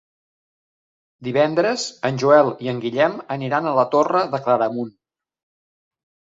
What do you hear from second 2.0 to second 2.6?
en Joel